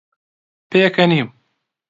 [0.69, 1.29] پێکەنیم.